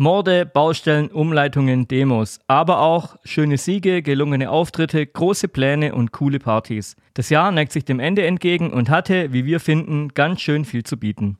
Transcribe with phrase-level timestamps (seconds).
[0.00, 6.94] Morde, Baustellen, Umleitungen, Demos, aber auch schöne Siege, gelungene Auftritte, große Pläne und coole Partys.
[7.14, 10.84] Das Jahr neigt sich dem Ende entgegen und hatte, wie wir finden, ganz schön viel
[10.84, 11.36] zu bieten.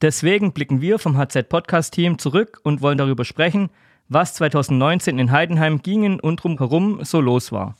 [0.00, 3.70] Deswegen blicken wir vom HZ Podcast Team zurück und wollen darüber sprechen,
[4.08, 7.76] was 2019 in Heidenheim gingen und drumherum so los war.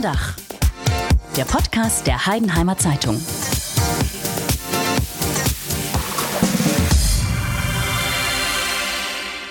[0.00, 0.36] Unterm Dach.
[1.36, 3.20] Der Podcast der Heidenheimer Zeitung.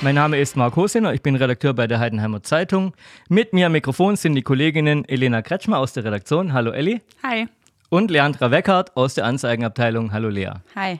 [0.01, 2.95] Mein Name ist Marc Hosener, ich bin Redakteur bei der Heidenheimer Zeitung.
[3.27, 6.53] Mit mir am Mikrofon sind die Kolleginnen Elena Kretschmer aus der Redaktion.
[6.53, 7.01] Hallo Elli.
[7.21, 7.47] Hi.
[7.89, 10.13] Und Leandra Weckert aus der Anzeigenabteilung.
[10.13, 10.53] Hallo Lea.
[10.75, 10.99] Hi.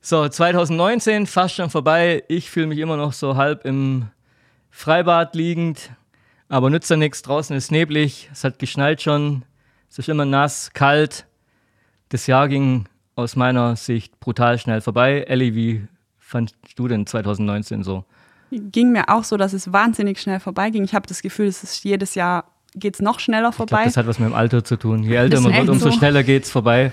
[0.00, 2.22] So, 2019, fast schon vorbei.
[2.28, 4.06] Ich fühle mich immer noch so halb im
[4.70, 5.90] Freibad liegend.
[6.48, 9.44] Aber nützt ja nichts, draußen ist neblig, es hat geschneit schon,
[9.90, 11.26] es ist immer nass, kalt.
[12.10, 15.24] Das Jahr ging aus meiner Sicht brutal schnell vorbei.
[15.26, 15.86] Elli, wie
[16.18, 18.04] fandst du denn 2019 so?
[18.52, 20.84] Ging mir auch so, dass es wahnsinnig schnell vorbeiging.
[20.84, 22.44] Ich habe das Gefühl, es ist jedes Jahr
[22.76, 23.78] geht es noch schneller vorbei.
[23.78, 25.02] Glaub, das hat was mit dem Alter zu tun.
[25.02, 25.96] Je älter man wird, umso so.
[25.96, 26.92] schneller geht es vorbei.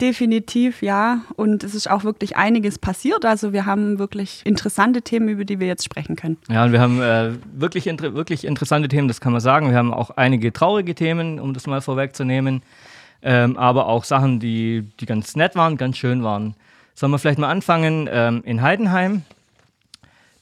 [0.00, 1.22] Definitiv, ja.
[1.34, 3.24] Und es ist auch wirklich einiges passiert.
[3.24, 6.36] Also wir haben wirklich interessante Themen, über die wir jetzt sprechen können.
[6.48, 9.70] Ja, und wir haben äh, wirklich, inter wirklich interessante Themen, das kann man sagen.
[9.70, 12.62] Wir haben auch einige traurige Themen, um das mal vorwegzunehmen.
[13.22, 16.54] Ähm, aber auch Sachen, die, die ganz nett waren, ganz schön waren.
[16.94, 19.22] Sollen wir vielleicht mal anfangen ähm, in Heidenheim?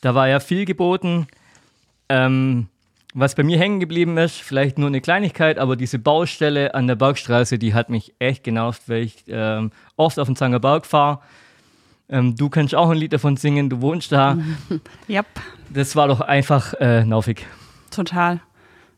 [0.03, 1.27] Da war ja viel geboten.
[2.11, 2.69] Ähm,
[3.19, 6.97] was bei mir hängen geblieben ist, vielleicht nur eine Kleinigkeit, aber diese Baustelle an der
[6.97, 11.21] Bergstraße, die hat mich echt genervt, weil ich ähm, oft auf den Zanger Berg fahre.
[12.11, 14.37] Ähm, du kannst auch ein Lied davon singen, du wohnst da.
[15.09, 15.27] Yep.
[15.71, 17.47] Das war doch einfach äh, nervig.
[17.91, 18.41] Total.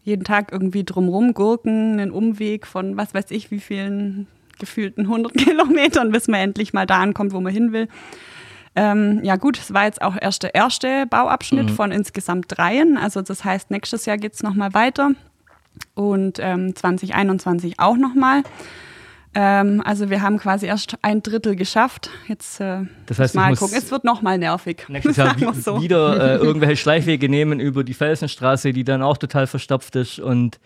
[0.03, 4.27] Jeden Tag irgendwie drumrum gurken, einen Umweg von was weiß ich wie vielen
[4.59, 7.87] gefühlten 100 Kilometern, bis man endlich mal da ankommt, wo man hin will.
[8.79, 11.75] Ähm, ja gut, es war jetzt auch erst der erste Bauabschnitt mhm.
[11.75, 12.97] von insgesamt dreien.
[12.97, 15.11] Also das heißt, nächstes Jahr geht es nochmal weiter
[15.97, 18.45] und ähm, 2021 auch nochmal.
[19.35, 22.11] Ähm, also wir haben quasi erst ein Drittel geschafft.
[22.29, 23.77] Jetzt äh, das heißt, mal gucken.
[23.77, 24.87] Es wird nochmal nervig.
[24.89, 25.83] Nächstes Jahr so.
[25.83, 30.21] wieder äh, irgendwelche Schleichwege nehmen über die Felsenstraße, die dann auch total verstopft ist.
[30.21, 30.61] Und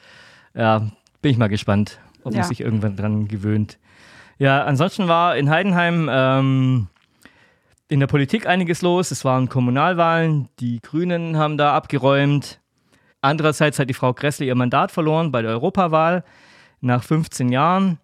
[0.55, 0.81] ja,
[1.23, 2.41] bin ich mal gespannt, ob ja.
[2.41, 3.79] man sich irgendwann dran gewöhnt.
[4.39, 6.89] Ja, ansonsten war in Heidenheim ähm,
[7.93, 9.11] in der Politik einiges los.
[9.11, 12.59] Es waren Kommunalwahlen, die Grünen haben da abgeräumt.
[13.21, 16.25] Andererseits hat die Frau Gressle ihr Mandat verloren bei der Europawahl
[16.81, 17.99] nach 15 Jahren.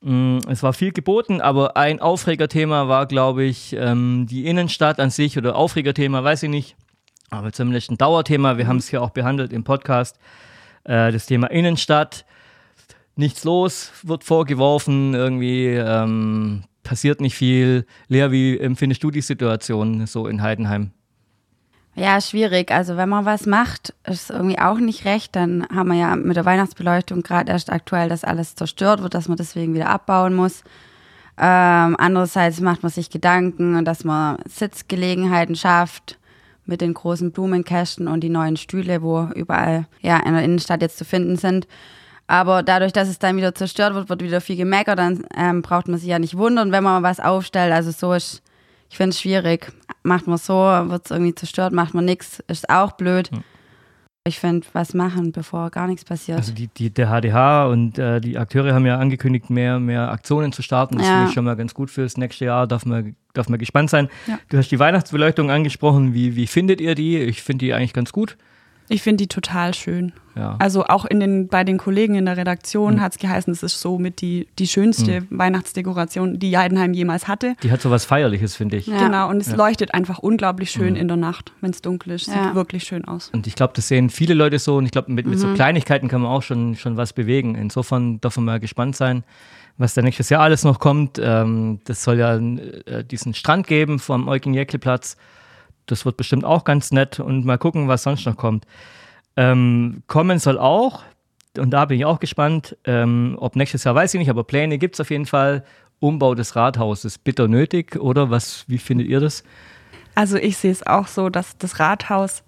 [0.00, 5.10] Mm, es war viel geboten, aber ein Aufregerthema war, glaube ich, ähm, die Innenstadt an
[5.10, 6.76] sich oder Aufregerthema, weiß ich nicht,
[7.30, 8.58] aber zumindest ein Dauerthema.
[8.58, 10.20] Wir haben es hier auch behandelt im Podcast.
[10.84, 12.24] Äh, das Thema Innenstadt.
[13.16, 17.84] Nichts los, wird vorgeworfen, irgendwie ähm, passiert nicht viel.
[18.08, 20.92] Lea, wie empfindest du die Situation so in Heidenheim?
[21.96, 22.70] Ja, schwierig.
[22.70, 25.34] Also wenn man was macht, ist irgendwie auch nicht recht.
[25.34, 29.28] Dann haben wir ja mit der Weihnachtsbeleuchtung gerade erst aktuell, dass alles zerstört wird, dass
[29.28, 30.62] man deswegen wieder abbauen muss.
[31.38, 36.18] Ähm, andererseits macht man sich Gedanken, dass man Sitzgelegenheiten schafft
[36.66, 40.98] mit den großen Blumenkästen und die neuen Stühle, wo überall ja in der Innenstadt jetzt
[40.98, 41.66] zu finden sind.
[42.26, 45.88] Aber dadurch, dass es dann wieder zerstört wird, wird wieder viel gemeckert, dann ähm, braucht
[45.88, 47.72] man sich ja nicht wundern, wenn man was aufstellt.
[47.72, 48.42] Also so ist,
[48.90, 49.72] ich finde es schwierig.
[50.02, 53.30] Macht man so, wird es irgendwie zerstört, macht man nichts, ist auch blöd.
[53.30, 53.44] Hm.
[54.24, 56.38] Ich finde, was machen, bevor gar nichts passiert.
[56.38, 60.50] Also die, die, der HDH und äh, die Akteure haben ja angekündigt, mehr, mehr Aktionen
[60.50, 60.98] zu starten.
[60.98, 61.12] Das ja.
[61.12, 62.66] finde ich schon mal ganz gut fürs nächste Jahr.
[62.66, 64.08] Darf man, darf man gespannt sein.
[64.26, 64.40] Ja.
[64.48, 66.12] Du hast die Weihnachtsbeleuchtung angesprochen.
[66.12, 67.18] Wie, wie findet ihr die?
[67.18, 68.36] Ich finde die eigentlich ganz gut.
[68.88, 70.12] Ich finde die total schön.
[70.36, 70.56] Ja.
[70.58, 73.00] Also auch in den, bei den Kollegen in der Redaktion mhm.
[73.00, 75.26] hat es geheißen, es ist so mit die, die schönste mhm.
[75.30, 77.56] Weihnachtsdekoration, die Heidenheim jemals hatte.
[77.62, 78.86] Die hat so was Feierliches, finde ich.
[78.86, 78.98] Ja.
[78.98, 79.56] Genau, und es ja.
[79.56, 81.00] leuchtet einfach unglaublich schön mhm.
[81.00, 82.26] in der Nacht, wenn es dunkel ist.
[82.26, 83.30] Sieht wirklich schön aus.
[83.32, 85.54] Und ich glaube, das sehen viele Leute so und ich glaube, mit, mit so mhm.
[85.54, 87.54] Kleinigkeiten kann man auch schon, schon was bewegen.
[87.54, 89.24] Insofern dürfen wir mal gespannt sein
[89.78, 91.20] was da nächstes Jahr alles noch kommt.
[91.22, 95.16] Ähm, das soll ja äh, diesen Strand geben vom Eugen-Jäckl-Platz.
[95.86, 98.66] Das wird bestimmt auch ganz nett und mal gucken, was sonst noch kommt.
[99.36, 101.04] Ähm, kommen soll auch,
[101.58, 104.78] und da bin ich auch gespannt, ähm, ob nächstes Jahr weiß ich nicht, aber Pläne
[104.78, 105.64] gibt es auf jeden Fall.
[105.98, 108.30] Umbau des Rathauses, bitter nötig, oder?
[108.30, 109.44] Was, wie findet ihr das?
[110.14, 112.42] Also ich sehe es auch so, dass das Rathaus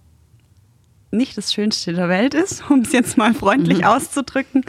[1.11, 3.85] nicht das Schönste der Welt ist, um es jetzt mal freundlich mhm.
[3.85, 4.64] auszudrücken.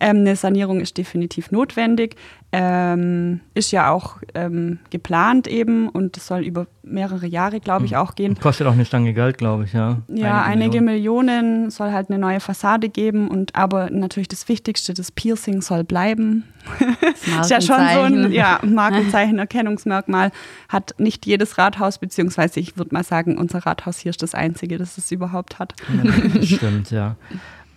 [0.00, 2.16] Ähm, eine Sanierung ist definitiv notwendig.
[2.50, 7.90] Ähm, ist ja auch ähm, geplant eben und es soll über mehrere Jahre, glaube ich,
[7.90, 7.98] hm.
[7.98, 8.38] auch gehen.
[8.40, 9.98] Kostet auch eine Stange Geld, glaube ich, ja.
[10.08, 11.08] Ja, einige, einige Millionen.
[11.28, 11.70] Millionen.
[11.70, 16.44] soll halt eine neue Fassade geben und aber natürlich das Wichtigste, das Piercing soll bleiben.
[17.40, 20.30] ist ja schon so ein ja, Markenzeichen, Erkennungsmerkmal.
[20.68, 24.78] Hat nicht jedes Rathaus, beziehungsweise ich würde mal sagen, unser Rathaus hier ist das einzige,
[24.78, 25.74] das es überhaupt hat.
[26.02, 27.16] Ja, stimmt, ja.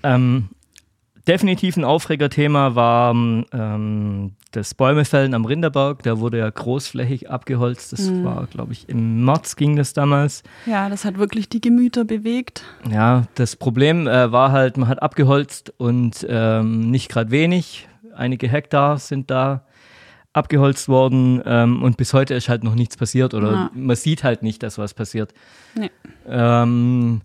[0.03, 0.50] Ähm,
[1.27, 6.03] definitiv ein Aufregerthema war ähm, das Bäumefällen am Rinderberg.
[6.03, 7.94] Da wurde ja großflächig abgeholzt.
[7.94, 8.23] Das mhm.
[8.23, 10.44] war, glaube ich, im März ging das damals.
[10.65, 12.63] Ja, das hat wirklich die Gemüter bewegt.
[12.89, 17.88] Ja, das Problem äh, war halt, man hat abgeholzt und ähm, nicht gerade wenig.
[18.15, 19.65] Einige Hektar sind da
[20.33, 23.71] abgeholzt worden ähm, und bis heute ist halt noch nichts passiert oder ja.
[23.74, 25.33] man sieht halt nicht, dass was passiert.
[25.75, 25.91] Nee.
[26.25, 27.21] Ähm,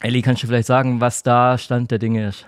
[0.00, 2.46] Elli, kannst du vielleicht sagen, was da Stand der Dinge ist?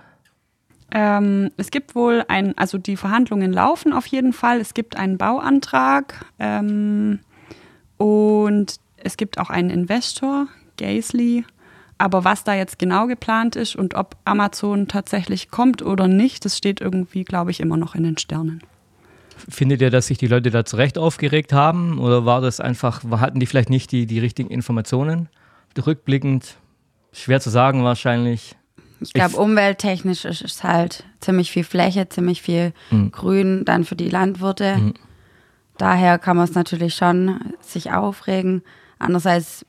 [0.90, 4.60] Ähm, es gibt wohl ein, also die Verhandlungen laufen auf jeden Fall.
[4.60, 7.20] Es gibt einen Bauantrag ähm,
[7.98, 11.44] und es gibt auch einen Investor, Gaisley.
[11.98, 16.56] Aber was da jetzt genau geplant ist und ob Amazon tatsächlich kommt oder nicht, das
[16.56, 18.62] steht irgendwie, glaube ich, immer noch in den Sternen.
[19.36, 23.40] Findet ihr, dass sich die Leute da zurecht aufgeregt haben oder war das einfach, hatten
[23.40, 25.28] die vielleicht nicht die, die richtigen Informationen?
[25.76, 26.56] Rückblickend,
[27.12, 28.57] schwer zu sagen wahrscheinlich.
[29.00, 33.12] Ich glaube, umwelttechnisch ist es halt ziemlich viel Fläche, ziemlich viel mhm.
[33.12, 34.76] Grün dann für die Landwirte.
[34.76, 34.94] Mhm.
[35.76, 38.62] Daher kann man es natürlich schon sich aufregen.
[38.98, 39.64] Andererseits,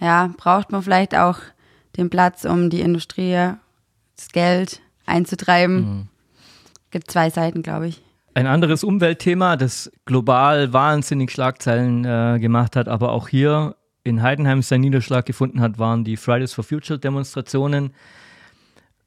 [0.00, 1.38] ja, braucht man vielleicht auch
[1.96, 3.52] den Platz, um die Industrie,
[4.16, 5.76] das Geld einzutreiben.
[5.76, 6.08] Mhm.
[6.90, 8.02] Gibt zwei Seiten, glaube ich.
[8.34, 14.62] Ein anderes Umweltthema, das global wahnsinnig Schlagzeilen äh, gemacht hat, aber auch hier in Heidenheim
[14.62, 17.92] seinen Niederschlag gefunden hat, waren die Fridays for Future Demonstrationen.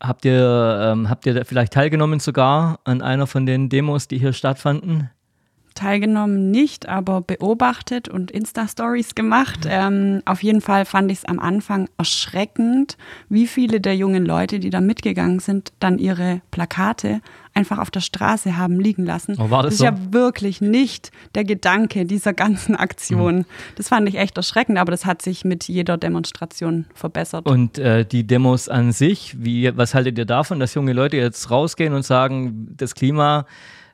[0.06, 4.34] Habt ihr, ähm, habt ihr vielleicht teilgenommen sogar an einer von den Demos, die hier
[4.34, 5.10] stattfanden?
[5.76, 9.62] Teilgenommen nicht, aber beobachtet und Insta-Stories gemacht.
[9.68, 12.98] Ähm, auf jeden Fall fand ich es am Anfang erschreckend,
[13.30, 17.22] wie viele der jungen Leute, die da mitgegangen sind, dann ihre Plakate
[17.54, 19.36] einfach auf der Straße haben liegen lassen.
[19.38, 19.86] Oh, war das, das ist so?
[19.86, 23.38] ja wirklich nicht der Gedanke dieser ganzen Aktion.
[23.38, 23.46] Mhm.
[23.76, 27.46] Das fand ich echt erschreckend, aber das hat sich mit jeder Demonstration verbessert.
[27.46, 31.52] Und äh, die Demos an sich, wie, was haltet ihr davon, dass junge Leute jetzt
[31.52, 33.46] rausgehen und sagen, das Klima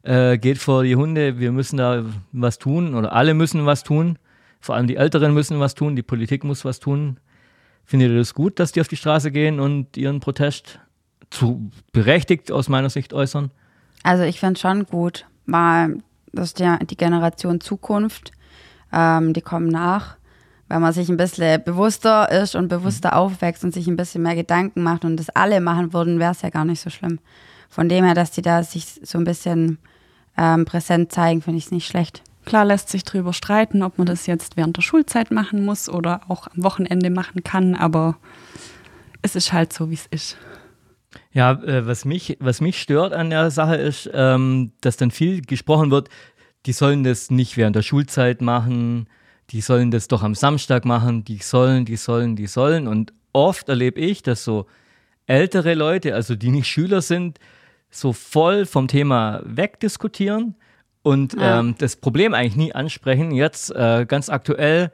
[0.04, 4.18] äh, geht vor die Hunde, wir müssen da was tun oder alle müssen was tun.
[4.62, 7.18] Vor allem die Älteren müssen was tun, die Politik muss was tun.
[7.86, 10.80] Findet ihr das gut, dass die auf die Straße gehen und ihren Protest
[11.30, 13.52] zu berechtigt aus meiner Sicht äußern?
[14.04, 18.32] Also ich finde es schon gut, weil das ist ja die Generation Zukunft,
[18.92, 20.18] ähm, die kommen nach.
[20.68, 23.18] Wenn man sich ein bisschen bewusster ist und bewusster mhm.
[23.18, 26.42] aufwächst und sich ein bisschen mehr Gedanken macht und das alle machen würden, wäre es
[26.42, 27.20] ja gar nicht so schlimm.
[27.70, 29.80] Von dem her, dass die da sich so ein bisschen
[30.38, 32.24] ähm, präsent zeigen, finde ich es nicht schlecht.
[32.46, 36.22] Klar lässt sich darüber streiten, ob man das jetzt während der Schulzeit machen muss oder
[36.28, 38.16] auch am Wochenende machen kann, aber
[39.22, 40.38] es ist halt so, wie es ist.
[41.32, 45.42] Ja, äh, was, mich, was mich stört an der Sache ist, ähm, dass dann viel
[45.42, 46.10] gesprochen wird,
[46.66, 49.08] die sollen das nicht während der Schulzeit machen,
[49.50, 52.88] die sollen das doch am Samstag machen, die sollen, die sollen, die sollen.
[52.88, 54.68] Und oft erlebe ich, dass so
[55.26, 57.40] ältere Leute, also die nicht Schüler sind,
[57.90, 60.56] so voll vom Thema wegdiskutieren
[61.02, 61.60] und ja.
[61.60, 63.32] ähm, das Problem eigentlich nie ansprechen.
[63.32, 64.92] Jetzt äh, ganz aktuell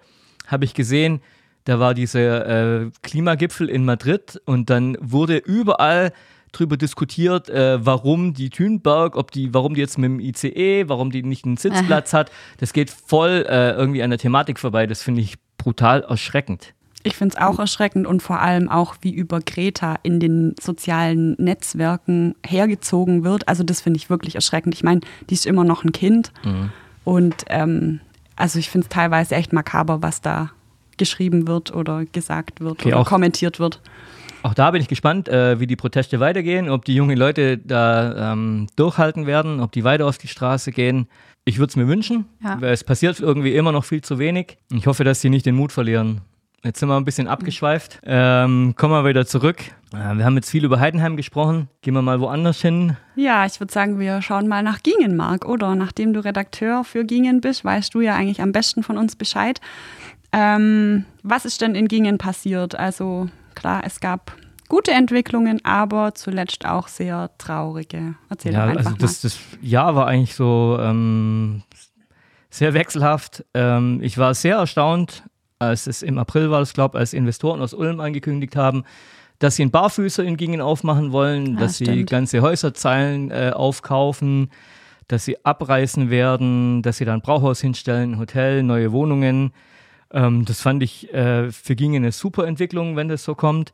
[0.47, 1.21] habe ich gesehen,
[1.65, 6.13] da war dieser äh, Klimagipfel in Madrid und dann wurde überall
[6.51, 11.11] drüber diskutiert, äh, warum die Thünberg, ob die, warum die jetzt mit dem ICE, warum
[11.11, 12.31] die nicht einen Sitzplatz hat.
[12.59, 14.87] Das geht voll äh, irgendwie an der Thematik vorbei.
[14.87, 16.73] Das finde ich brutal erschreckend.
[17.03, 21.35] Ich finde es auch erschreckend und vor allem auch, wie über Greta in den sozialen
[21.37, 23.47] Netzwerken hergezogen wird.
[23.47, 24.73] Also das finde ich wirklich erschreckend.
[24.73, 26.71] Ich meine, die ist immer noch ein Kind mhm.
[27.03, 27.99] und ähm,
[28.35, 30.49] also ich finde es teilweise echt makaber, was da
[30.97, 33.81] geschrieben wird oder gesagt wird okay, oder kommentiert wird.
[34.43, 38.33] Auch da bin ich gespannt, äh, wie die Proteste weitergehen, ob die jungen Leute da
[38.33, 41.07] ähm, durchhalten werden, ob die weiter auf die Straße gehen.
[41.45, 42.61] Ich würde es mir wünschen, ja.
[42.61, 44.57] weil es passiert irgendwie immer noch viel zu wenig.
[44.71, 46.21] Ich hoffe, dass sie nicht den Mut verlieren.
[46.65, 47.99] Jetzt sind wir ein bisschen abgeschweift.
[48.03, 49.57] Ähm, kommen wir wieder zurück.
[49.93, 51.69] Äh, wir haben jetzt viel über Heidenheim gesprochen.
[51.81, 52.97] Gehen wir mal woanders hin.
[53.15, 55.75] Ja, ich würde sagen, wir schauen mal nach Gingen, Marc, oder?
[55.75, 59.61] Nachdem du Redakteur für Gingen bist, weißt du ja eigentlich am besten von uns Bescheid.
[60.37, 62.75] Ähm, was ist denn in Gingen passiert?
[62.77, 64.35] Also klar, es gab
[64.67, 68.15] gute Entwicklungen, aber zuletzt auch sehr traurige.
[68.29, 71.63] Erzähl ja, doch einfach also das, das Jahr war eigentlich so ähm,
[72.49, 73.45] sehr wechselhaft.
[73.53, 75.23] Ähm, ich war sehr erstaunt,
[75.57, 78.83] als es im April war, ich glaube, als Investoren aus Ulm angekündigt haben,
[79.39, 82.09] dass sie einen Barfüßer in Gingen aufmachen wollen, Ah, dass sie stimmt.
[82.09, 84.49] ganze Häuserzeilen äh, aufkaufen,
[85.07, 89.53] dass sie abreißen werden, dass sie dann ein Brauhaus hinstellen, ein Hotel, neue Wohnungen.
[90.11, 93.73] Ähm, das fand ich äh, für Gingen eine super Entwicklung, wenn das so kommt.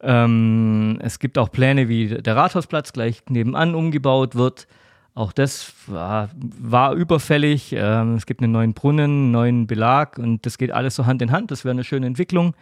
[0.00, 4.66] Ähm, es gibt auch Pläne, wie der Rathausplatz gleich nebenan umgebaut wird.
[5.14, 7.72] Auch das war, war überfällig.
[7.76, 11.22] Ähm, es gibt einen neuen Brunnen, einen neuen Belag und das geht alles so Hand
[11.22, 11.50] in Hand.
[11.50, 12.54] Das wäre eine schöne Entwicklung.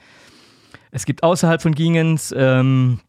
[0.91, 3.01] Es gibt außerhalb von Gingens ähm,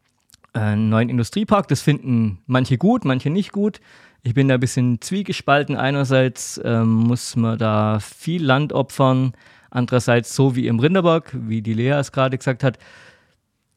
[0.52, 1.68] einen neuen Industriepark.
[1.68, 3.80] Das finden manche gut, manche nicht gut.
[4.22, 5.76] Ich bin da ein bisschen zwiegespalten.
[5.76, 9.32] Einerseits ähm, muss man da viel Land opfern.
[9.70, 12.78] Andererseits, so wie im Rinderberg, wie die Lea es gerade gesagt hat,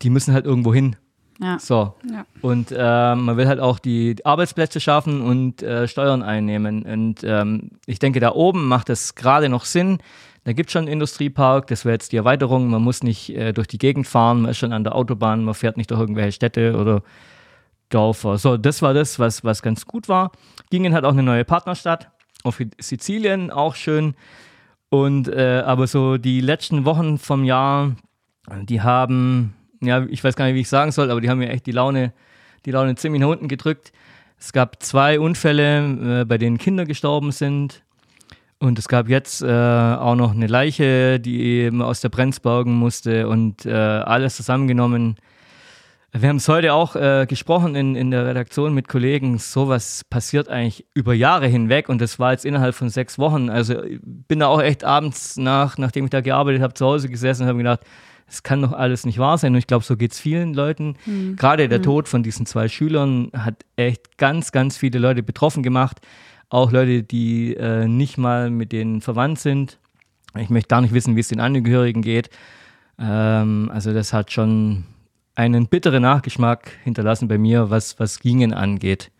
[0.02, 0.96] die müssen halt irgendwo hin.
[1.40, 1.58] Ja.
[1.60, 1.96] So.
[2.10, 2.26] Ja.
[2.42, 6.84] Und ähm, man will halt auch die Arbeitsplätze schaffen und äh, Steuern einnehmen.
[6.84, 9.98] Und ähm, ich denke, da oben macht es gerade noch Sinn.
[10.44, 12.70] Da gibt es schon einen Industriepark, das wäre jetzt die Erweiterung.
[12.70, 15.54] Man muss nicht äh, durch die Gegend fahren, man ist schon an der Autobahn, man
[15.54, 17.04] fährt nicht durch irgendwelche Städte oder
[17.90, 18.38] Dörfer.
[18.38, 20.32] So, das war das, was, was ganz gut war.
[20.72, 22.10] Gingen hat auch eine neue Partnerstadt
[22.44, 24.16] auf Sizilien, auch schön.
[24.92, 27.96] Und äh, aber so die letzten Wochen vom Jahr,
[28.64, 31.48] die haben, ja, ich weiß gar nicht, wie ich sagen soll, aber die haben mir
[31.48, 32.12] echt die Laune,
[32.66, 33.94] die Laune ziemlich nach unten gedrückt.
[34.38, 37.84] Es gab zwei Unfälle, äh, bei denen Kinder gestorben sind.
[38.60, 43.30] Und es gab jetzt äh, auch noch eine Leiche, die eben aus der Brenzbergen musste
[43.30, 45.16] und äh, alles zusammengenommen.
[46.14, 49.38] Wir haben es heute auch äh, gesprochen in, in der Redaktion mit Kollegen.
[49.38, 53.50] Sowas passiert eigentlich über Jahre hinweg und das war jetzt innerhalb von sechs Wochen.
[53.50, 57.08] Also ich bin da auch echt abends nach, nachdem ich da gearbeitet habe, zu Hause
[57.08, 57.80] gesessen und habe gedacht,
[58.28, 59.54] es kann doch alles nicht wahr sein.
[59.54, 60.96] Und ich glaube, so geht es vielen Leuten.
[61.38, 66.02] Gerade der Tod von diesen zwei Schülern hat echt ganz, ganz viele Leute betroffen gemacht.
[66.50, 69.80] Auch Leute, die äh, nicht mal mit denen verwandt sind.
[70.38, 72.30] Ich möchte gar nicht wissen, wie es den Angehörigen geht.
[73.00, 74.86] Ähm, also das hat schon
[75.36, 79.12] einen bitteren Nachgeschmack hinterlassen bei mir, was, was Gingen angeht.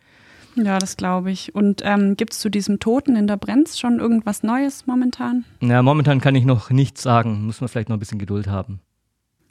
[0.54, 1.54] Ja, das glaube ich.
[1.54, 5.44] Und ähm, gibt es zu diesem Toten in der Brenz schon irgendwas Neues momentan?
[5.60, 7.46] Ja, momentan kann ich noch nichts sagen.
[7.46, 8.80] Muss man vielleicht noch ein bisschen Geduld haben.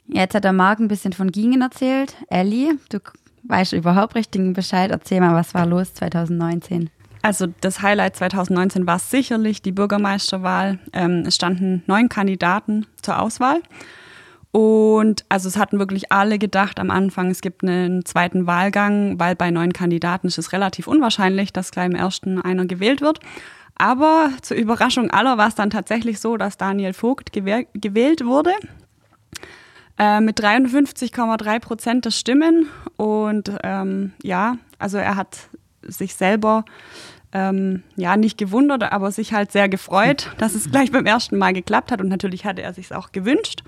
[0.06, 2.16] Jetzt hat der Marc ein bisschen von Gingen erzählt.
[2.28, 2.98] Elli, du
[3.44, 4.90] weißt überhaupt richtigen Bescheid.
[4.90, 6.90] Erzähl mal, was war los 2019?
[7.22, 10.80] Also das Highlight 2019 war sicherlich die Bürgermeisterwahl.
[10.92, 13.62] Ähm, es standen neun Kandidaten zur Auswahl.
[14.52, 19.34] Und also es hatten wirklich alle gedacht am Anfang, es gibt einen zweiten Wahlgang, weil
[19.34, 23.18] bei neun Kandidaten ist es relativ unwahrscheinlich, dass gleich im ersten einer gewählt wird.
[23.76, 28.52] Aber zur Überraschung aller war es dann tatsächlich so, dass Daniel Vogt gewäh gewählt wurde.
[29.98, 32.68] Äh, mit 53,3 Prozent der Stimmen.
[32.98, 35.48] Und ähm, ja, also er hat
[35.80, 36.66] sich selber
[37.32, 41.54] ähm, ja nicht gewundert, aber sich halt sehr gefreut, dass es gleich beim ersten Mal
[41.54, 42.02] geklappt hat.
[42.02, 43.62] Und natürlich hatte er sich auch gewünscht.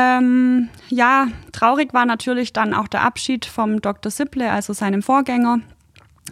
[0.00, 4.12] Ähm, ja, traurig war natürlich dann auch der Abschied vom Dr.
[4.12, 5.58] Sipple, also seinem Vorgänger,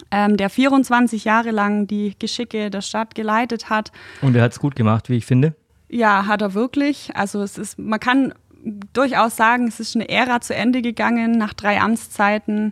[0.09, 3.91] ähm, der 24 Jahre lang die Geschicke der Stadt geleitet hat.
[4.21, 5.53] Und er hat es gut gemacht, wie ich finde.
[5.89, 7.11] Ja, hat er wirklich.
[7.15, 8.33] Also es ist, man kann
[8.93, 12.71] durchaus sagen, es ist eine Ära zu Ende gegangen nach drei Amtszeiten.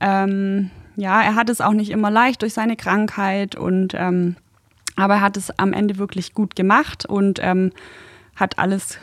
[0.00, 4.34] Ähm, ja, er hat es auch nicht immer leicht durch seine Krankheit und ähm,
[4.96, 7.70] aber er hat es am Ende wirklich gut gemacht und ähm,
[8.34, 8.98] hat alles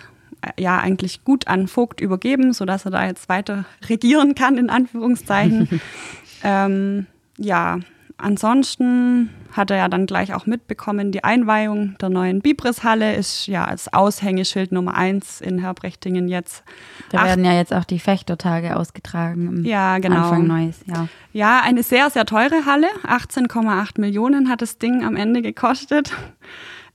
[0.58, 5.82] ja eigentlich gut an Vogt übergeben, sodass er da jetzt weiter regieren kann, in Anführungszeichen.
[6.44, 7.80] ähm, ja,
[8.18, 13.66] ansonsten hat er ja dann gleich auch mitbekommen, die Einweihung der neuen Bibrishalle ist ja
[13.66, 16.64] als Aushängeschild Nummer eins in Herbrechtingen jetzt.
[17.10, 17.26] Da Ach.
[17.26, 20.24] werden ja jetzt auch die Fechtertage ausgetragen Ja, genau.
[20.24, 21.08] Anfang neues Jahr.
[21.34, 22.88] Ja, eine sehr, sehr teure Halle.
[23.08, 26.12] 18,8 Millionen hat das Ding am Ende gekostet.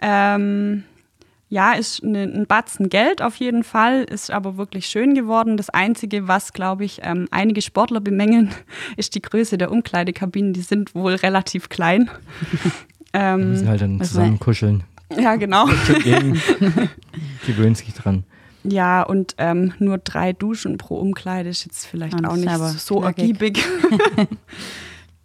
[0.01, 0.85] Ähm,
[1.55, 5.57] ja, ist eine, ein Batzen Geld auf jeden Fall, ist aber wirklich schön geworden.
[5.57, 8.51] Das Einzige, was, glaube ich, ähm, einige Sportler bemängeln,
[8.97, 10.53] ist die Größe der Umkleidekabinen.
[10.53, 12.11] Die sind wohl relativ klein.
[13.17, 14.83] Ähm, müssen halt dann was zusammen kuscheln.
[15.17, 15.67] ja, genau.
[17.47, 18.25] Gewöhnt sich dran.
[18.65, 22.99] Ja, und ähm, nur drei Duschen pro Umkleide ist jetzt vielleicht auch nicht aber so
[22.99, 23.41] knackig.
[23.41, 23.65] ergiebig.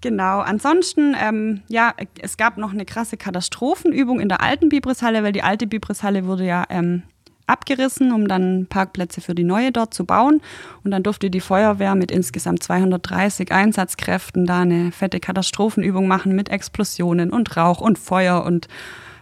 [0.01, 5.31] Genau, ansonsten, ähm, ja, es gab noch eine krasse Katastrophenübung in der alten Bibrishalle, weil
[5.31, 7.03] die alte Bibrishalle wurde ja ähm,
[7.49, 10.41] abgerissen, um dann Parkplätze für die neue dort zu bauen.
[10.83, 16.49] Und dann durfte die Feuerwehr mit insgesamt 230 Einsatzkräften da eine fette Katastrophenübung machen mit
[16.49, 18.67] Explosionen und Rauch und Feuer und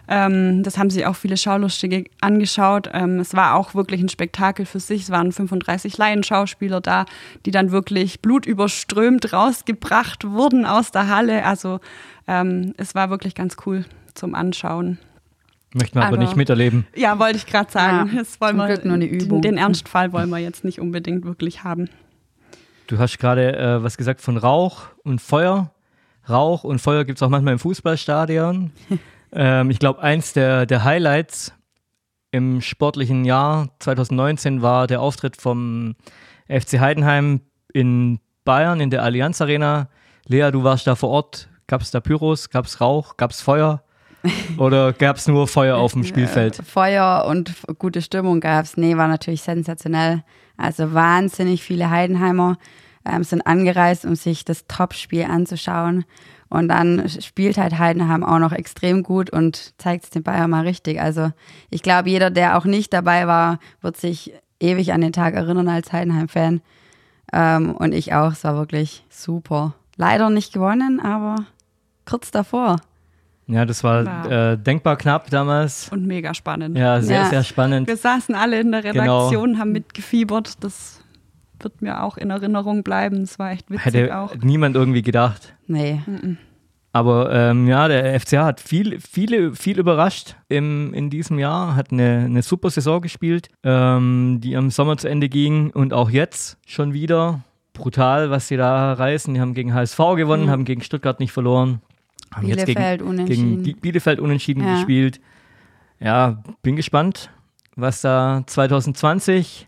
[0.08, 2.88] ähm, das haben sich auch viele Schaulustige angeschaut.
[2.92, 5.02] Ähm, es war auch wirklich ein Spektakel für sich.
[5.02, 7.04] Es waren 35 Laienschauspieler da,
[7.44, 11.44] die dann wirklich blutüberströmt rausgebracht wurden aus der Halle.
[11.44, 11.80] Also
[12.26, 13.84] ähm, es war wirklich ganz cool
[14.14, 14.98] zum Anschauen.
[15.74, 16.86] Möchten wir aber, Aber- nicht miterleben.
[16.96, 18.10] Ja, wollte ich gerade sagen.
[18.12, 19.42] Ja, das wollen zum wir, Glück nur eine den, Übung.
[19.42, 21.90] den Ernstfall wollen wir jetzt nicht unbedingt wirklich haben.
[22.86, 25.70] Du hast gerade äh, was gesagt von Rauch und Feuer.
[26.26, 28.70] Rauch und Feuer gibt es auch manchmal im Fußballstadion.
[29.32, 31.52] ähm, ich glaube, eins der, der Highlights
[32.30, 35.94] im sportlichen Jahr 2019 war der Auftritt vom
[36.48, 37.40] FC Heidenheim
[37.72, 39.88] in Bayern in der Allianz Arena.
[40.26, 41.48] Lea, du warst da vor Ort.
[41.66, 42.50] Gab es da Pyros?
[42.50, 43.16] Gab es Rauch?
[43.16, 43.82] Gab es Feuer?
[44.58, 46.58] Oder gab es nur Feuer auf dem Spielfeld?
[46.58, 48.76] Äh, Feuer und gute Stimmung gab's.
[48.76, 50.24] Nee, war natürlich sensationell.
[50.56, 52.58] Also wahnsinnig viele Heidenheimer
[53.04, 56.04] ähm, sind angereist, um sich das Topspiel anzuschauen.
[56.50, 60.64] Und dann spielt halt Heidenheim auch noch extrem gut und zeigt es den Bayern mal
[60.64, 61.00] richtig.
[61.00, 61.30] Also
[61.70, 65.68] ich glaube, jeder, der auch nicht dabei war, wird sich ewig an den Tag erinnern
[65.68, 66.60] als Heidenheim-Fan.
[67.32, 68.32] Ähm, und ich auch.
[68.32, 69.74] Es war wirklich super.
[69.96, 71.36] Leider nicht gewonnen, aber
[72.06, 72.76] kurz davor.
[73.46, 74.30] Ja, das war Wow.
[74.30, 75.88] äh, denkbar knapp damals.
[75.90, 76.76] Und mega spannend.
[76.78, 77.24] Ja, sehr, Ja.
[77.28, 77.88] sehr spannend.
[77.88, 79.00] Wir saßen alle in der Genau.
[79.28, 80.62] Redaktion, haben mitgefiebert.
[80.64, 81.00] Das
[81.60, 83.22] wird mir auch in Erinnerung bleiben.
[83.22, 84.34] Es war echt witzig Hätte auch.
[84.36, 85.54] niemand irgendwie gedacht.
[85.66, 86.00] Nee.
[86.92, 91.92] Aber ähm, ja, der FCA hat viel, viele, viel überrascht im, in diesem Jahr, hat
[91.92, 96.56] eine, eine super Saison gespielt, ähm, die am Sommer zu Ende ging und auch jetzt
[96.66, 97.40] schon wieder
[97.74, 99.34] brutal, was sie da reißen.
[99.34, 100.50] Die haben gegen HSV gewonnen, Mhm.
[100.50, 101.80] haben gegen Stuttgart nicht verloren,
[102.34, 103.50] haben jetzt Bielefeld gegen, unentschieden.
[103.50, 104.74] gegen Bi- Bielefeld unentschieden Ja.
[104.76, 105.20] gespielt.
[106.00, 107.30] Ja, bin gespannt,
[107.76, 109.67] was da 2020,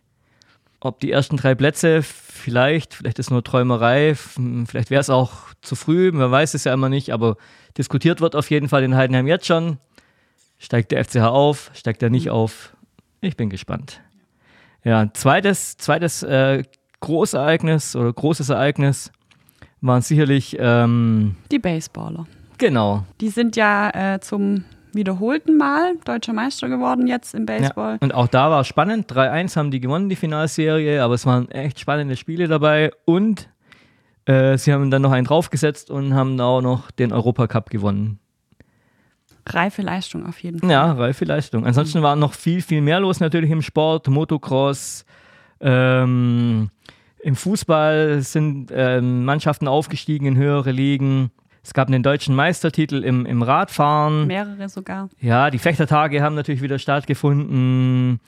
[0.80, 5.32] ob die ersten drei Plätze vielleicht, vielleicht ist nur Träumerei, f- vielleicht wäre es auch
[5.60, 7.36] zu früh, man weiß es ja immer nicht, aber
[7.76, 9.78] diskutiert wird auf jeden Fall in Heidenheim jetzt schon.
[10.58, 12.74] Steigt der FCH auf, steigt er nicht auf?
[13.20, 14.00] Ich bin gespannt.
[14.84, 16.62] Ja, zweites, zweites äh,
[17.00, 19.10] Großereignis oder großes Ereignis
[19.82, 22.26] waren sicherlich, ähm, Die Baseballer.
[22.58, 27.92] genau, Die sind ja äh, zum wiederholten Mal deutscher Meister geworden jetzt im Baseball.
[27.92, 29.10] Ja, und auch da war es spannend.
[29.12, 33.48] 3-1 haben die gewonnen, die Finalserie, aber es waren echt spannende Spiele dabei und
[34.26, 38.18] äh, sie haben dann noch einen draufgesetzt und haben auch noch den Europacup gewonnen.
[39.46, 40.70] Reife Leistung auf jeden Fall.
[40.70, 41.66] Ja, reife Leistung.
[41.66, 45.04] Ansonsten war noch viel, viel mehr los natürlich im Sport, Motocross,
[45.60, 46.70] ähm,
[47.22, 51.30] im Fußball sind ähm, Mannschaften aufgestiegen in höhere Ligen.
[51.62, 54.26] Es gab einen deutschen Meistertitel im, im Radfahren.
[54.26, 55.10] Mehrere sogar.
[55.20, 58.20] Ja, die Fechtertage haben natürlich wieder stattgefunden.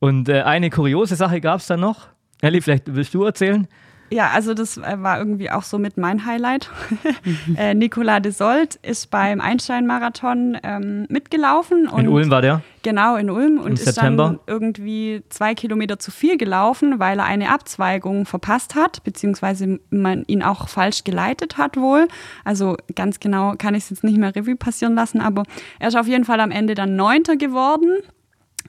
[0.00, 2.08] Und äh, eine kuriose Sache gab es dann noch.
[2.42, 3.68] Elli, vielleicht willst du erzählen?
[4.14, 6.70] Ja, also das äh, war irgendwie auch so mit mein Highlight.
[7.56, 11.88] äh, Nicolas de Sold ist beim Einstein-Marathon ähm, mitgelaufen.
[11.88, 12.62] Und In Ulm war der.
[12.84, 13.58] Genau, in Ulm.
[13.58, 14.24] Und ist September.
[14.24, 20.22] dann irgendwie zwei Kilometer zu viel gelaufen, weil er eine Abzweigung verpasst hat, beziehungsweise man
[20.28, 22.06] ihn auch falsch geleitet hat wohl.
[22.44, 25.42] Also ganz genau kann ich es jetzt nicht mehr Revue passieren lassen, aber
[25.80, 27.98] er ist auf jeden Fall am Ende dann Neunter geworden.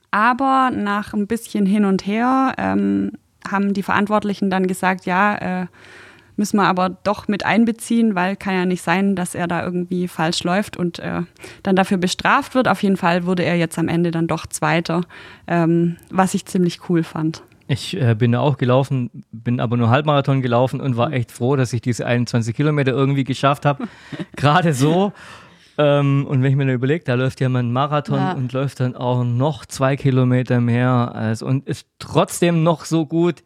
[0.10, 3.12] Aber nach ein bisschen hin und her ähm,
[3.49, 5.65] haben die Verantwortlichen dann gesagt, ja, äh,
[6.38, 10.08] müssen wir aber doch mit einbeziehen, weil kann ja nicht sein, dass er da irgendwie
[10.08, 11.21] falsch läuft und äh,
[11.63, 12.67] dann dafür bestraft wird.
[12.67, 15.01] Auf jeden Fall wurde er jetzt am Ende dann doch Zweiter,
[15.47, 17.43] ähm, was ich ziemlich cool fand.
[17.67, 21.55] Ich äh, bin da auch gelaufen, bin aber nur Halbmarathon gelaufen und war echt froh,
[21.55, 23.88] dass ich diese 21 Kilometer irgendwie geschafft habe.
[24.36, 25.13] Gerade so.
[25.78, 28.32] Ähm, und wenn ich mir dann überlege, da läuft ja man Marathon Ja.
[28.34, 33.44] und läuft dann auch noch zwei Kilometer mehr also, und ist trotzdem noch so gut.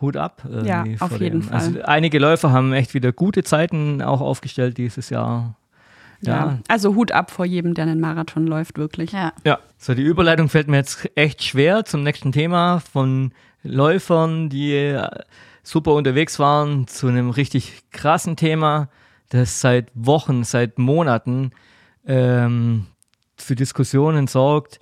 [0.00, 0.42] Hut ab.
[0.48, 1.48] irgendwie Ja, auf vor jeden dem.
[1.48, 1.54] Fall.
[1.60, 5.56] Also einige Läufer haben echt wieder gute Zeiten auch aufgestellt dieses Jahr.
[6.20, 6.34] Ja.
[6.36, 9.12] Ja, Also Hut ab vor jedem, der einen Marathon läuft, wirklich.
[9.12, 9.32] Ja.
[9.44, 14.72] Ja, so die Überleitung fällt mir jetzt echt schwer zum nächsten Thema von Läufern, die
[14.74, 15.06] äh,
[15.62, 18.88] super unterwegs waren, zu einem richtig krassen Thema,
[19.34, 21.50] das seit Wochen, seit Monaten
[22.06, 22.86] ähm,
[23.36, 24.78] für Diskussionen sorgt.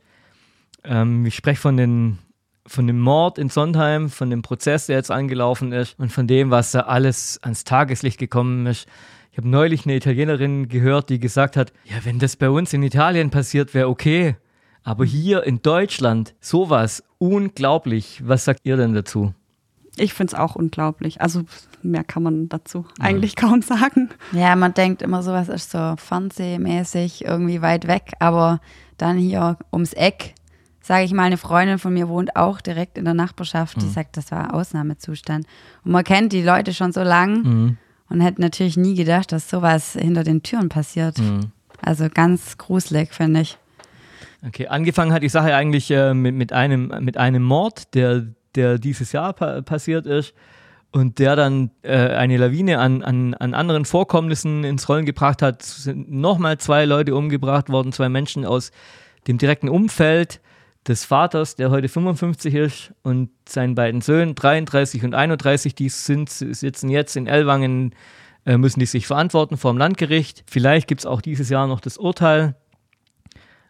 [0.85, 2.19] Ähm, ich spreche von,
[2.67, 6.51] von dem Mord in Sondheim, von dem Prozess, der jetzt angelaufen ist und von dem,
[6.51, 8.87] was da alles ans Tageslicht gekommen ist.
[9.31, 12.83] Ich habe neulich eine Italienerin gehört, die gesagt hat, ja, wenn das bei uns in
[12.83, 14.37] Italien passiert, wäre okay.
[14.83, 18.21] Aber hier in Deutschland, sowas, unglaublich.
[18.25, 19.33] Was sagt ihr denn dazu?
[19.96, 21.20] Ich finde es auch unglaublich.
[21.20, 21.42] Also
[21.83, 24.09] mehr kann man dazu eigentlich kaum sagen.
[24.33, 28.61] Ja, man denkt immer, sowas ist so fernsehmäßig irgendwie weit weg, aber
[28.96, 30.35] dann hier ums Eck,
[30.81, 34.16] sage ich mal, eine Freundin von mir wohnt auch direkt in der Nachbarschaft, die sagt,
[34.16, 35.46] das war Ausnahmezustand.
[35.85, 37.76] Und man kennt die Leute schon so lang
[38.09, 41.20] und hätte natürlich nie gedacht, dass sowas hinter den Türen passiert.
[41.81, 43.59] Also ganz gruselig, finde ich.
[44.46, 48.79] Okay, angefangen hat die Sache eigentlich äh, mit, mit, einem, mit einem Mord, der, der
[48.79, 50.35] dieses Jahr pa passiert ist
[50.93, 55.62] und der dann äh, eine Lawine an, an, an anderen Vorkommnissen ins Rollen gebracht hat.
[55.62, 58.71] Sind nochmal zwei Leute umgebracht worden, zwei Menschen aus
[59.27, 60.41] dem direkten Umfeld
[60.87, 66.29] des Vaters, der heute 55 ist, und seinen beiden Söhnen, 33 und 31, die sind,
[66.29, 67.95] sitzen jetzt in Ellwangen,
[68.45, 70.45] äh, müssen die sich verantworten vor dem Landgericht.
[70.47, 72.57] Vielleicht gibt es auch dieses Jahr noch das Urteil.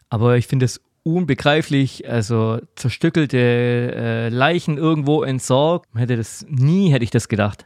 [0.09, 5.89] Aber ich finde es unbegreiflich, also zerstückelte äh, Leichen irgendwo entsorgt.
[5.95, 7.65] Hätte das nie hätte ich das gedacht,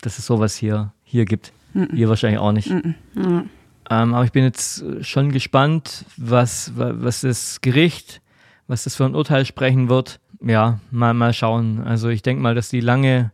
[0.00, 1.52] dass es sowas hier hier gibt.
[1.74, 1.94] Mm -mm.
[1.94, 2.70] Ihr wahrscheinlich auch nicht.
[2.70, 3.42] Mm
[3.90, 8.22] ähm, aber ich bin jetzt schon gespannt, was was das Gericht,
[8.66, 10.20] was das für ein Urteil sprechen wird.
[10.40, 11.82] Ja, mal mal schauen.
[11.84, 13.32] Also ich denke mal, dass die lange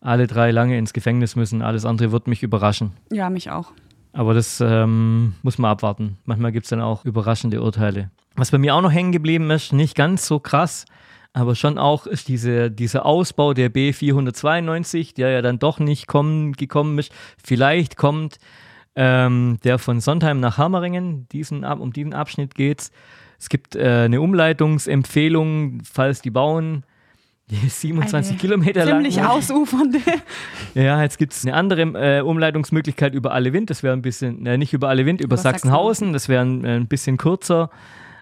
[0.00, 1.62] alle drei lange ins Gefängnis müssen.
[1.62, 2.92] Alles andere wird mich überraschen.
[3.10, 3.72] Ja, mich auch.
[4.12, 6.18] Aber das ähm, muss man abwarten.
[6.24, 8.10] Manchmal gibt es dann auch überraschende Urteile.
[8.38, 10.84] Was bei mir auch noch hängen geblieben ist, nicht ganz so krass,
[11.32, 16.52] aber schon auch ist diese, dieser Ausbau der B492, der ja dann doch nicht kommen,
[16.52, 17.12] gekommen ist.
[17.42, 18.38] Vielleicht kommt
[18.94, 22.92] ähm, der von Sondheim nach Hammeringen, diesen, um diesen Abschnitt geht es.
[23.40, 26.84] Es gibt äh, eine Umleitungsempfehlung, falls die bauen.
[27.50, 29.02] Die ist 27 eine Kilometer lang.
[29.02, 29.98] Ziemlich ausufernde.
[30.74, 33.70] Ja, jetzt gibt es eine andere äh, Umleitungsmöglichkeit über alle Wind.
[33.70, 36.12] Das wäre ein bisschen, äh, nicht über alle Wind, über, über Sachsenhausen.
[36.12, 36.12] Sachsenhausen.
[36.12, 37.70] Das wäre ein, ein bisschen kürzer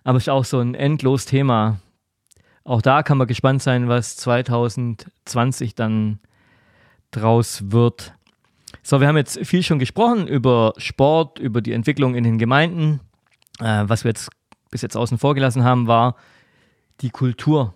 [0.06, 1.80] aber ist auch so ein endlos Thema.
[2.62, 6.20] Auch da kann man gespannt sein, was 2020 dann
[7.10, 8.14] draus wird.
[8.84, 13.00] So, wir haben jetzt viel schon gesprochen über Sport, über die Entwicklung in den Gemeinden.
[13.58, 14.30] Äh, was wir jetzt
[14.70, 16.14] bis jetzt außen vor gelassen haben, war
[17.00, 17.74] die Kultur.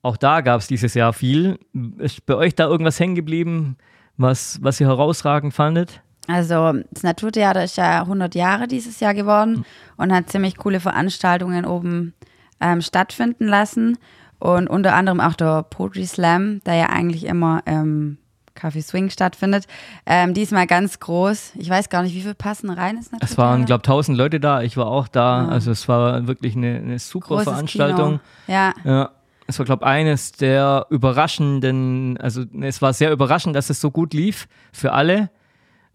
[0.00, 1.58] Auch da gab es dieses Jahr viel.
[1.98, 3.76] Ist bei euch da irgendwas hängen geblieben,
[4.16, 6.00] was, was ihr herausragend fandet?
[6.28, 9.64] Also das Naturtheater ist ja 100 Jahre dieses Jahr geworden mhm.
[9.96, 12.14] und hat ziemlich coole Veranstaltungen oben
[12.60, 13.98] ähm, stattfinden lassen.
[14.38, 18.18] Und unter anderem auch der Poetry Slam, der ja eigentlich immer im
[18.58, 19.66] Café Swing stattfindet.
[20.04, 21.52] Ähm, diesmal ganz groß.
[21.56, 23.10] Ich weiß gar nicht, wie viel passen rein ist.
[23.20, 24.62] Es waren, glaube ich, 1000 Leute da.
[24.62, 25.44] Ich war auch da.
[25.44, 25.48] Ja.
[25.48, 28.20] Also es war wirklich eine, eine super Großes Veranstaltung.
[28.46, 28.54] Kino.
[28.58, 28.74] Ja.
[28.84, 29.10] ja.
[29.46, 33.90] Es war, glaube ich, eines der überraschenden, also es war sehr überraschend, dass es so
[33.90, 35.30] gut lief für alle.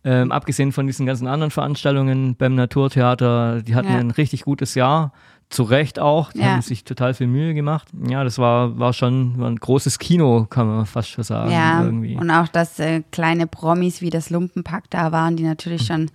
[0.06, 4.00] Ähm, abgesehen von diesen ganzen anderen Veranstaltungen beim Naturtheater, die hatten ja.
[4.00, 5.14] ein richtig gutes Jahr.
[5.50, 6.32] Zu Recht auch.
[6.32, 6.46] Die ja.
[6.46, 7.88] haben sich total viel Mühe gemacht.
[8.08, 11.52] Ja, das war, war schon war ein großes Kino, kann man fast schon sagen.
[11.52, 12.16] Ja, irgendwie.
[12.16, 15.94] und auch, dass äh, kleine Promis wie das Lumpenpack da waren, die natürlich mhm.
[15.94, 16.12] schon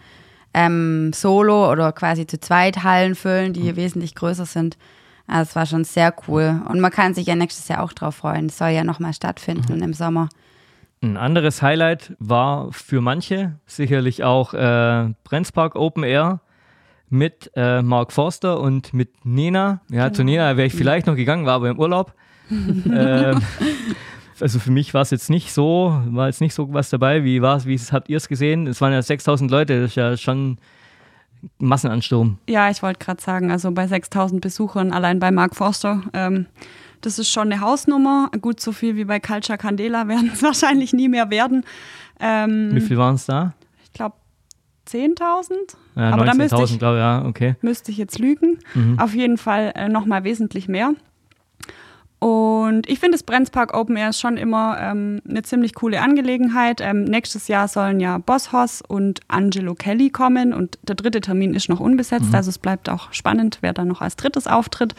[0.54, 3.76] ähm, solo oder quasi zu zweit Hallen füllen, die mhm.
[3.76, 4.76] wesentlich größer sind.
[5.28, 6.60] Also es war schon sehr cool.
[6.68, 8.46] Und man kann sich ja nächstes Jahr auch drauf freuen.
[8.46, 9.82] Es soll ja nochmal stattfinden mhm.
[9.82, 10.28] im Sommer.
[11.00, 16.40] Ein anderes Highlight war für manche sicherlich auch äh, Brenzpark Open Air
[17.08, 19.80] mit äh, Mark Forster und mit Nena.
[19.90, 20.14] Ja, genau.
[20.14, 22.14] zu Nena wäre ich vielleicht noch gegangen, war aber im Urlaub.
[22.50, 23.40] ähm,
[24.40, 27.24] also für mich war es jetzt nicht so, war jetzt nicht so was dabei.
[27.24, 28.66] Wie war es, wie habt ihr es gesehen?
[28.66, 30.58] Es waren ja 6000 Leute, das ist ja schon
[31.58, 32.38] Massenansturm.
[32.48, 36.02] Ja, ich wollte gerade sagen, also bei 6000 Besuchern allein bei Mark Forster.
[36.12, 36.46] Ähm,
[37.00, 38.30] das ist schon eine Hausnummer.
[38.40, 41.64] Gut, so viel wie bei Culture Candela werden es wahrscheinlich nie mehr werden.
[42.20, 43.54] Ähm, wie viel waren es da?
[43.84, 44.16] Ich glaube
[44.88, 45.52] 10.000.
[45.96, 47.56] Ja, 19.000, glaube ich, ja, okay.
[47.60, 48.58] Müsste ich jetzt lügen.
[48.74, 48.98] Mhm.
[48.98, 50.94] Auf jeden Fall äh, nochmal wesentlich mehr.
[52.20, 56.80] Und ich finde, das Brenzpark Open Air ist schon immer ähm, eine ziemlich coole Angelegenheit.
[56.80, 61.54] Ähm, nächstes Jahr sollen ja Boss Hoss und Angelo Kelly kommen und der dritte Termin
[61.54, 62.30] ist noch unbesetzt.
[62.30, 62.34] Mhm.
[62.34, 64.96] Also es bleibt auch spannend, wer da noch als drittes auftritt.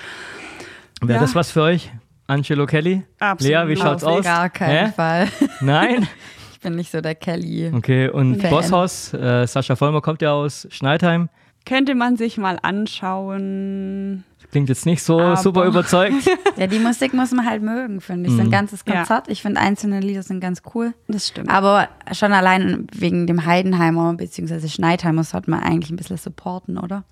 [1.01, 1.19] Wäre ja.
[1.19, 1.91] das was für euch?
[2.27, 3.03] Angelo Kelly?
[3.19, 3.53] Absolut.
[3.53, 4.23] Lea, wie schaut's Auf aus?
[4.23, 4.91] Gar keinen Hä?
[4.95, 5.27] Fall.
[5.61, 6.07] Nein?
[6.53, 7.71] ich bin nicht so der Kelly.
[7.73, 8.49] Okay, und Fan.
[8.49, 11.29] Bosshaus, äh, Sascha Vollmer kommt ja aus Schneidheim.
[11.69, 14.23] Könnte man sich mal anschauen.
[14.49, 15.37] Klingt jetzt nicht so Aber.
[15.37, 16.27] super überzeugt.
[16.57, 18.35] ja, die Musik muss man halt mögen, finde ich.
[18.35, 18.51] So ein mhm.
[18.51, 19.27] ganzes Konzert.
[19.27, 19.31] Ja.
[19.31, 20.95] Ich finde einzelne Lieder sind ganz cool.
[21.07, 21.47] Das stimmt.
[21.47, 24.67] Aber schon allein wegen dem Heidenheimer bzw.
[24.67, 27.03] Schneidheimer sollte man eigentlich ein bisschen supporten, oder?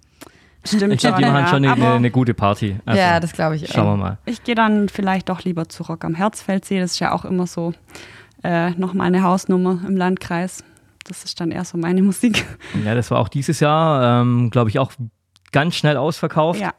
[0.63, 2.77] Stimmt ich glaube, die machen schon eine, eine, gute Party.
[2.83, 3.71] Also, ja, das glaube ich.
[3.71, 4.17] Schauen wir mal.
[4.25, 6.79] Ich gehe dann vielleicht doch lieber zu Rock am Herzfeldsee.
[6.79, 7.73] Das ist ja auch immer so
[8.43, 10.63] äh, nochmal eine Hausnummer im Landkreis.
[11.07, 12.45] Das ist dann eher so meine Musik.
[12.85, 14.91] Ja, das war auch dieses Jahr, ähm, glaube ich, auch
[15.51, 16.59] ganz schnell ausverkauft.
[16.59, 16.73] Ja,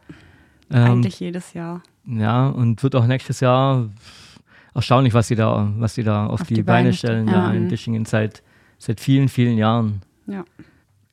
[0.71, 1.83] ähm, eigentlich jedes Jahr.
[2.07, 3.89] Ja, und wird auch nächstes Jahr
[4.75, 7.49] erstaunlich, was sie da, was sie da auf, auf die, die, Beine, stellen, ja.
[7.49, 8.43] da in Dischingen seit,
[8.79, 10.03] seit vielen, vielen Jahren.
[10.27, 10.45] Ja.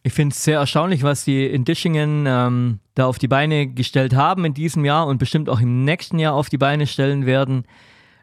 [0.04, 4.16] Ich finde es sehr erstaunlich, was die in Dischingen ähm, da auf die Beine gestellt
[4.16, 7.66] haben in diesem Jahr und bestimmt auch im nächsten Jahr auf die Beine stellen werden.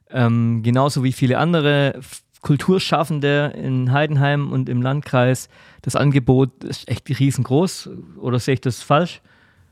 [0.09, 1.99] Ähm, genauso wie viele andere
[2.43, 5.49] Kulturschaffende in Heidenheim und im Landkreis.
[5.81, 7.89] Das Angebot ist echt riesengroß.
[8.21, 9.23] Oder sehe ich das falsch?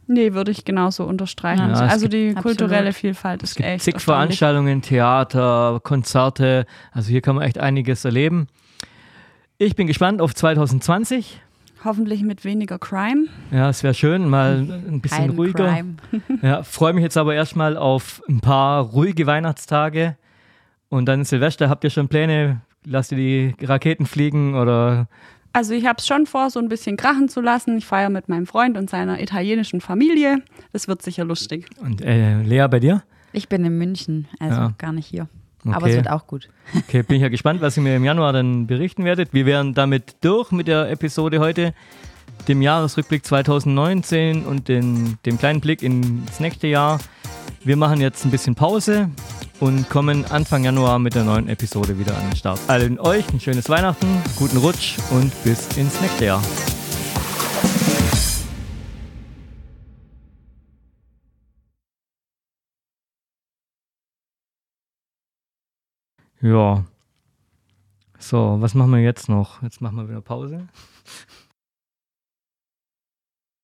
[0.06, 1.68] Nee, würde ich genauso unterstreichen.
[1.70, 2.94] Ja, also die kulturelle absolut.
[2.96, 3.84] Vielfalt ist es gibt echt.
[3.84, 6.66] Zig Veranstaltungen, Theater, Konzerte.
[6.90, 8.48] Also hier kann man echt einiges erleben.
[9.58, 11.40] Ich bin gespannt auf 2020
[11.82, 13.26] Hoffentlich mit weniger Crime.
[13.50, 15.66] Ja, es wäre schön, mal ein bisschen Kein ruhiger.
[15.66, 15.94] Crime.
[16.42, 20.16] Ja, freue mich jetzt aber erstmal auf ein paar ruhige Weihnachtstage.
[20.90, 22.60] Und dann Silvester, habt ihr schon Pläne?
[22.84, 25.06] Lasst ihr die Raketen fliegen oder
[25.52, 27.78] Also ich habe es schon vor, so ein bisschen krachen zu lassen.
[27.78, 30.42] Ich feiere mit meinem Freund und seiner italienischen Familie.
[30.72, 31.66] Das wird sicher lustig.
[31.80, 33.02] und äh, Lea bei dir?
[33.32, 34.74] Ich bin in München, also Ja.
[34.78, 35.28] gar nicht hier.
[35.64, 35.74] Okay.
[35.74, 36.48] Aber es wird auch gut.
[36.74, 39.32] Okay, bin ich ja gespannt, was ihr mir im Januar dann berichten werdet.
[39.34, 41.74] Wir wären damit durch mit der Episode heute,
[42.48, 46.98] dem Jahresrückblick 2019 und den, dem kleinen Blick ins nächste Jahr.
[47.62, 49.10] Wir machen jetzt ein bisschen Pause
[49.60, 52.58] und kommen Anfang Januar mit der neuen Episode wieder an den Start.
[52.68, 54.06] Allen euch ein schönes Weihnachten,
[54.38, 56.42] guten Rutsch und bis ins nächste Jahr.
[66.40, 66.86] Ja.
[68.18, 69.62] So, was machen wir jetzt noch?
[69.62, 70.66] Jetzt machen wir wieder Pause.